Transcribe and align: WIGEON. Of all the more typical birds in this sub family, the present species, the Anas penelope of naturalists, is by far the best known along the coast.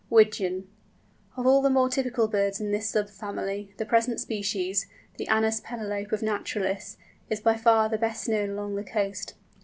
WIGEON. 0.09 0.67
Of 1.37 1.45
all 1.45 1.61
the 1.61 1.69
more 1.69 1.87
typical 1.87 2.27
birds 2.27 2.59
in 2.59 2.71
this 2.71 2.89
sub 2.89 3.07
family, 3.07 3.71
the 3.77 3.85
present 3.85 4.19
species, 4.19 4.87
the 5.17 5.27
Anas 5.27 5.59
penelope 5.59 6.09
of 6.11 6.23
naturalists, 6.23 6.97
is 7.29 7.39
by 7.39 7.55
far 7.55 7.87
the 7.87 7.99
best 7.99 8.27
known 8.27 8.49
along 8.49 8.77
the 8.77 8.83
coast. 8.83 9.35